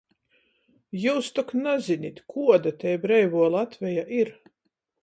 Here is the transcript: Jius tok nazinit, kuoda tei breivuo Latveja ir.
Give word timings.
Jius 1.01 1.29
tok 1.35 1.53
nazinit, 1.67 2.17
kuoda 2.35 2.75
tei 2.81 2.95
breivuo 3.05 3.53
Latveja 3.59 4.09
ir. 4.23 4.35